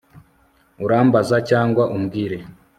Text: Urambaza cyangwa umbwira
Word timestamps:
Urambaza 0.83 1.35
cyangwa 1.49 1.83
umbwira 1.95 2.37